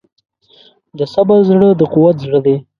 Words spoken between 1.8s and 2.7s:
قوت زړه دی.